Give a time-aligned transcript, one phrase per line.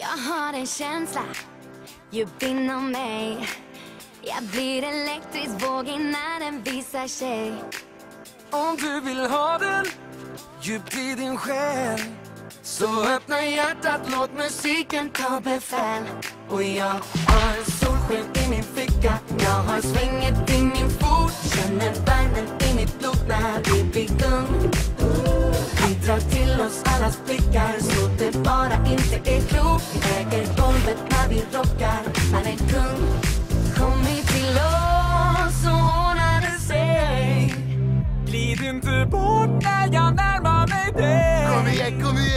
[0.00, 1.22] Jag har en känsla.
[2.10, 3.48] Djupt inom mig
[4.22, 7.54] Jag blir elektrisk vågig när den visar sig.
[8.50, 9.84] Om du vill ha den
[10.62, 12.00] djupt i din själ.
[12.62, 16.02] Så öppna hjärtat, låt musiken ta befäl.
[16.48, 19.18] Och jag har solsken i min ficka.
[19.38, 20.29] Jag har svängen
[30.90, 33.06] golvet när vi rockar, han är kung
[33.76, 37.54] Kom hit till oss så ordnar det sig
[38.26, 41.48] Glid inte bort när jag närmar mig dig.
[41.48, 42.29] Kom igen, kom igen!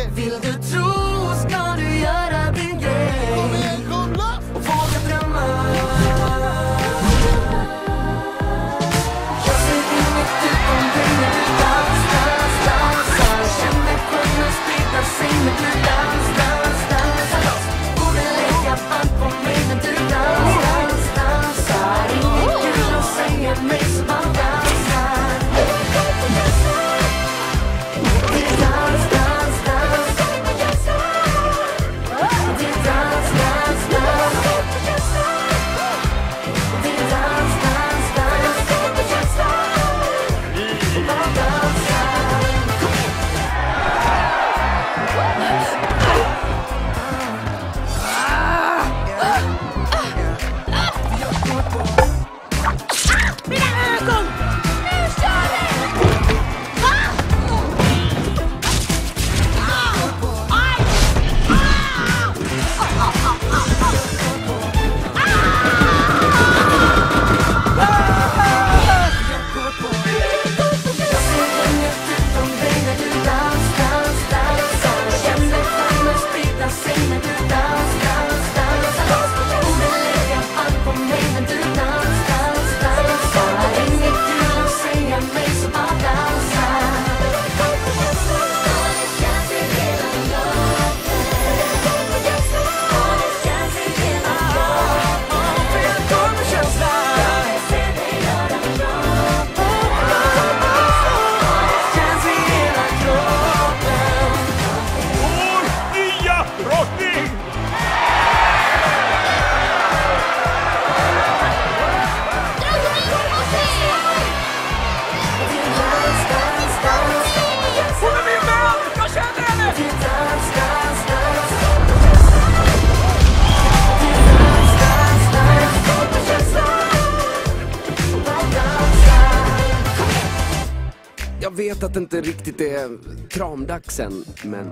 [131.43, 132.89] Jag vet att det inte riktigt är
[133.29, 134.67] kramdags än, men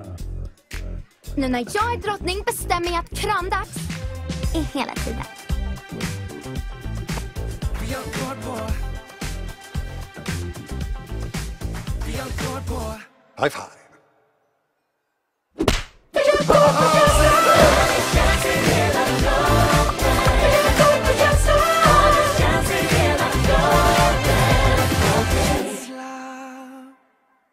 [1.36, 3.76] Nu när jag är drottning bestämmer jag att kramdags
[4.56, 5.24] är hela tiden.
[7.88, 8.72] Vi har kvar på
[12.08, 13.02] Vi har kvar på
[13.44, 13.81] High five.